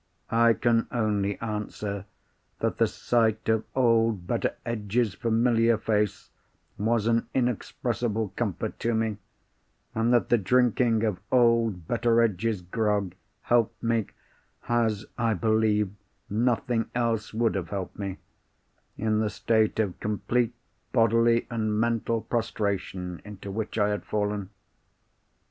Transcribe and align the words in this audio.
I 0.33 0.53
can 0.53 0.87
only 0.89 1.39
answer 1.41 2.05
that 2.57 2.79
the 2.79 2.87
sight 2.87 3.47
of 3.47 3.65
old 3.75 4.25
Betteredge's 4.25 5.13
familiar 5.13 5.77
face 5.77 6.31
was 6.79 7.05
an 7.05 7.27
inexpressible 7.35 8.29
comfort 8.29 8.79
to 8.79 8.95
me, 8.95 9.19
and 9.93 10.11
that 10.11 10.29
the 10.29 10.39
drinking 10.39 11.03
of 11.03 11.19
old 11.31 11.87
Betteredge's 11.87 12.63
grog 12.63 13.13
helped 13.41 13.83
me, 13.83 14.07
as 14.67 15.05
I 15.19 15.35
believe 15.35 15.91
nothing 16.31 16.89
else 16.95 17.31
would 17.31 17.53
have 17.53 17.69
helped 17.69 17.99
me, 17.99 18.17
in 18.97 19.19
the 19.19 19.29
state 19.29 19.77
of 19.79 19.99
complete 19.99 20.55
bodily 20.91 21.45
and 21.51 21.79
mental 21.79 22.21
prostration 22.21 23.21
into 23.23 23.51
which 23.51 23.77
I 23.77 23.89
had 23.89 24.03
fallen. 24.03 24.49